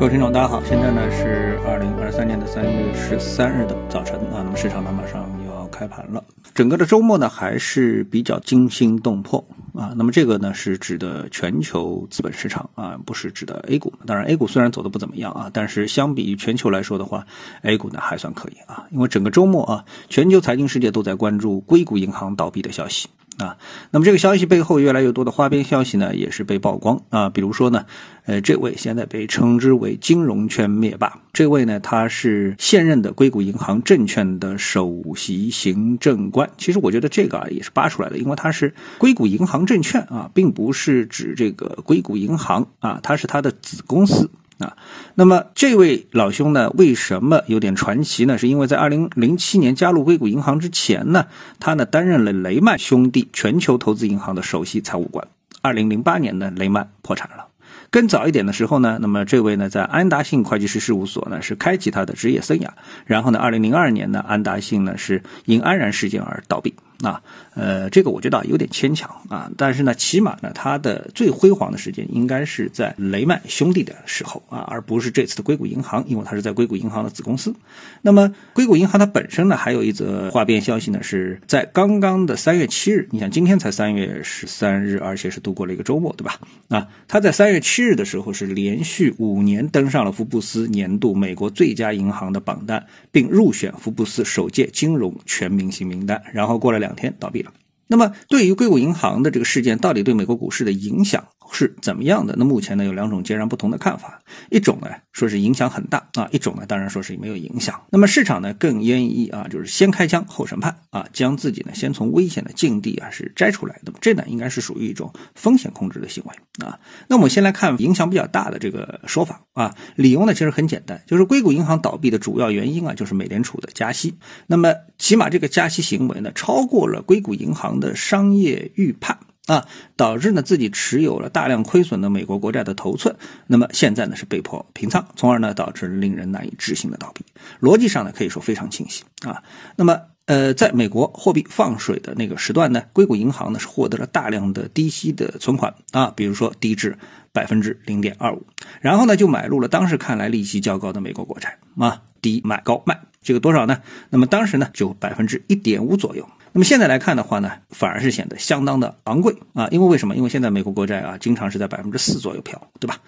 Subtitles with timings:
[0.00, 13.92] 各位听众，大家好，现在呢是二零二三年的三月十三日的早晨啊，那么市场呢马上又要开盘了，整个的周末呢还是比较惊心动魄啊，那么这个呢是指的全球资本市场啊，不是指的 A 股。
[14.06, 17.26] 当然 A 股虽然走的不怎么样啊，但是相比于全球来说的话
[17.60, 23.10] ，A 股呢还算可以啊，因为整个周末啊，全球财经世界都在关注硅谷银行倒闭的消息。
[23.38, 23.56] 啊，
[23.90, 27.30] 那么这个消息背后越来越多的花边消息呢，也是被曝光啊。
[27.30, 27.86] 比如说呢，
[28.26, 36.50] 呃，这位现在被称之为金融圈灭霸，这位呢，他是现任的硅谷银行证券的首席行政官。
[36.58, 44.30] 其实我觉得这个啊也是扒出来的，因为他是硅谷银行证券啊，并不是指这个硅谷银行啊，它是它的子公司。
[44.60, 44.76] 啊，
[45.14, 48.36] 那么这位老兄呢，为什么有点传奇呢？
[48.36, 51.26] 是因为在二零零七年加入硅谷银行之前呢，
[51.58, 55.26] 他呢担任了雷曼兄弟全球投资银行的首席财务官。
[55.62, 57.46] 二零零八年呢，雷曼破产了。
[57.90, 62.68] 更早一点的时候呢，那么这位呢，在安达信会计师事务所呢，是开启他的职业生涯。
[63.06, 66.74] 然后呢，二零零二年呢，安达信呢是因安然事件而倒闭。
[67.02, 67.22] 啊，
[67.54, 77.54] 呃，这个我觉得有点牵强啊，但是呢，起码呢，它的最辉煌的时间应该是在雷曼兄弟的时候啊，而不是这次的硅谷银行，因为它是在硅谷银行的子公司。
[78.02, 86.38] 那么，硅谷银行它本身呢，还有一则花边消息呢，是在刚刚的三月七日，你想今天才三月十三日，而且是度过了一个周末，对吧？
[86.68, 96.89] 啊，它在三月七日的时候是连续五年登上了福布斯年度美国最佳银行的榜单，并入选福布斯首届金融全明星名单，然后过了两。
[96.90, 97.52] 两天倒闭了。
[97.90, 101.26] 那么，对于硅谷银行的这个事件，到底对美国股市的影响？
[101.52, 102.36] 是怎么样的？
[102.38, 107.82] 那目前呢有两种截然不同的看法，一种呢说是影响很大啊，一种呢当然说是没有影响。
[107.90, 113.80] 那么市场呢更愿意啊，就是先开枪后审判啊，将自己呢先从危险的境地啊是摘出来。
[113.84, 116.78] 那么这呢应该是属于一种风险控制的行为啊。
[117.08, 124.14] 那我们先来看影响比较大的这个说法啊，理由呢其实很简单，就是硅谷银行倒闭的主要原因啊就是美联储的加息。
[124.46, 129.18] 那么起码这个加息行为呢超过了硅谷银行的商业预判。
[129.46, 133.16] 啊，导致呢自己持有了大量亏损的美国国债的头寸，
[133.48, 137.24] 那么现在呢是被迫平仓，从而呢导致令人难以置信的倒闭。
[137.60, 139.42] 逻辑上呢可以说非常清晰啊。
[139.74, 146.96] 那么呃，在美国货币放水的那个时段呢，硅谷银行呢是获得了大量的低息的存款啊，比如说低至
[147.32, 148.46] 百分之零点二五，
[148.80, 153.82] 然后呢就买入了当时看来利息较高的美国国债啊，低买高卖，这个多少呢？
[154.10, 156.28] 那么当时呢就百分之一点五左右。
[156.52, 160.16] 那么现在来看的话呢，反而是显得相当的昂贵啊，因为为什么？
[160.16, 162.98] 因为现在美国国债啊，经常是在百分之四左右飘，对吧？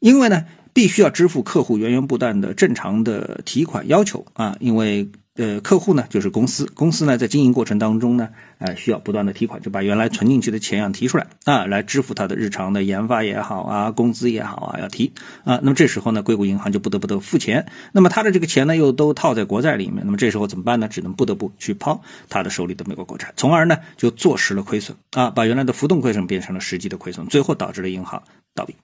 [0.00, 5.08] 因为呢，必须要支付客户源源不断的正常的提款要求啊，因为。
[5.34, 8.28] 呃，客户呢就是公司，公司呢在经营过程当中呢，
[8.58, 15.58] 呃，需要不断的提款，就把原来存进去的钱要提出来啊，来支付他的日常的研发也好啊，工资也好啊，要提啊。
[15.62, 20.86] 那么这时候呢，硅谷银行就不得不得付钱，那么他的这个钱呢又都套在国债里面，那么这时候怎么办呢？
[20.86, 28.22] 只能不得不去抛他的手里的美国国债，从而呢就坐实了亏损啊，把原来的浮动亏损变成了实际的亏损，最后导致了银行
[28.54, 28.76] 倒闭。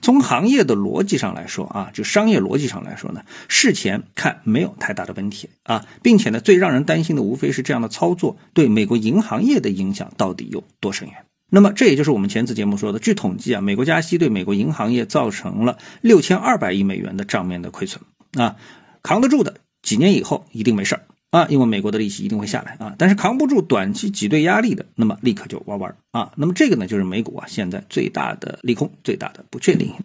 [0.00, 11.16] 从行业的逻辑上来说啊，就商业逻辑上来说呢，事前看没有太大的问题啊，并且呢，最让人担心的无非是这样的操作对美国银行业的影响到底有多深远。
[11.50, 18.02] 那么这也就是我们前次节目说的，据统计啊，美国加息对美国银行业造成了六千二百亿美元的账面的亏损
[18.34, 18.56] 啊，
[19.02, 21.02] 扛得住的，几年以后一定没事儿。
[21.34, 26.30] 啊，因为美国的利息一定会下来啊，但是扛不住短期挤兑压力的，那么立刻就玩玩啊。
[26.36, 29.96] 那么这个呢，就是美股啊现在最大的利空，最大的不确定性。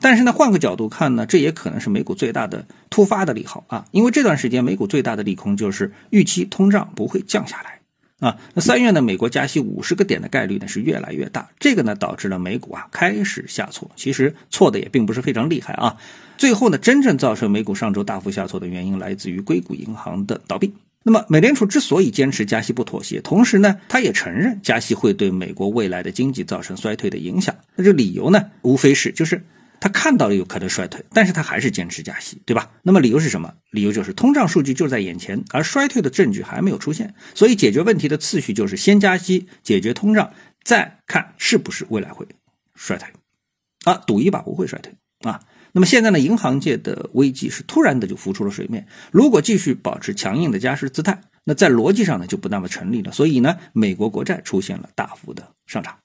[0.00, 7.77] 但是呢，换个角度看呢，这也可能是美股最大的突发的利好啊，因为这段时间美股最大的利空就是预期通胀不会降下来
[8.20, 8.36] 啊。
[8.54, 15.96] 那三月呢，美国加息五十个点的概率呢是越来越大，这个呢导致了美股啊开始下挫，其实错的也并不是非常厉害啊。
[16.36, 20.74] 最后呢，真正造成美股上周大幅下挫的原因来自于硅谷银行的倒闭。
[21.04, 27.54] 那么，美联储之所以坚持加息不妥协，同时呢，他也承认加息会对美国未来的经济造成衰退的影响。
[27.76, 29.42] 那这理由呢，无非是就是
[29.80, 32.70] 他看到了有可能衰退，但是他还是坚持加息，对吧？
[32.82, 33.54] 那么理由是什么？
[33.70, 40.32] 理由就是通胀数据就在眼前，而衰退的证据还没有出现，所以解决问题的次序就是先加息解决通胀，
[40.62, 42.26] 再看是不是未来会
[42.74, 43.08] 衰退。
[43.84, 45.40] 啊，赌一把不会衰退啊。
[45.72, 48.88] 那么现在呢，银行界的危机是突然的就浮出了水面。
[49.12, 53.12] 如果继续保持强硬的加息姿态，那在逻辑上呢就不那么成立了。
[53.12, 55.98] 所以呢，美国国债出现了大幅的上涨，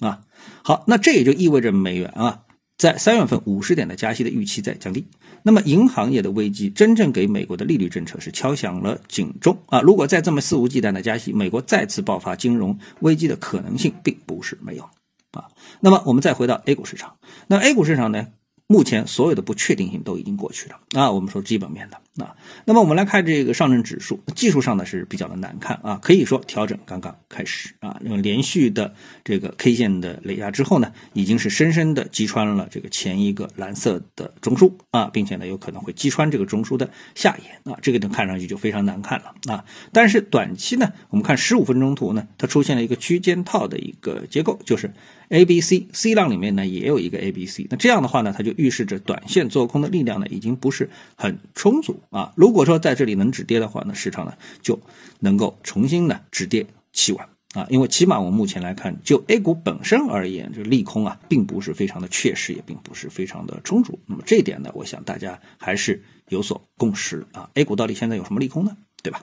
[0.00, 0.22] 啊，
[0.62, 2.42] 好，那这也就意味着美元啊，
[2.78, 5.04] 在三月份五十点的加息的预期在降低。
[5.42, 9.80] 那么银行业的危机真正给美国的利率政策是敲响了警钟啊！
[9.80, 14.84] 如果再这么肆无忌惮的加息，美国再次爆发金融危机的可能性并不是没有
[15.32, 15.48] 啊。
[15.80, 17.16] 那么我们再回到 A 股市场，
[17.48, 18.28] 那 A 股市场呢？
[18.68, 20.78] 目前所有的不确定性都已经过去了。
[20.92, 21.10] 啊。
[21.10, 21.98] 我们说基本面的。
[22.18, 22.34] 啊，
[22.64, 27.74] 那么我们来看这个上证指数，技术上呢是比较的难看啊，可以说调整刚刚开始。
[27.78, 28.92] 啊，因为连续的
[29.22, 34.72] 这个 K 线的累压之后呢，已经是深深的击穿了这个前一个蓝色的中枢。
[34.90, 37.72] 啊，并且呢有可能会击穿这个中枢的下沿。
[37.72, 39.34] 啊，这个呢看上去就非常难看了。
[39.52, 39.64] 啊。
[39.92, 44.92] 但是短期呢，我们看十五分钟图呢，它出现了一个区间套的一个结构，就是
[45.28, 52.32] A B C C 浪里面呢也有一个 A B C，那这样的话呢，它就预示着短线做空的力量呢，已经不是很充足啊。
[52.36, 54.78] 如果说在这里能止跌的话呢，市场呢就
[55.20, 57.24] 能够重新呢止跌企稳
[57.54, 57.66] 啊。
[57.70, 63.98] 因为起码我们目前来看，就 A 股本身而言，这利空啊，并不是非常的确实，也并不是非常的充足。
[64.06, 67.48] 那么这一点呢，我想大家还是有所共识啊。
[67.54, 68.76] A 股到底现在有什么利空呢？
[69.02, 69.22] 对吧？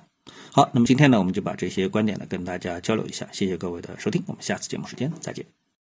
[0.52, 3.28] 好，那么今天呢，我们就把这些观点呢跟大家交流一下。
[3.32, 5.65] 谢谢各位的收听，我们下次节目时间再见。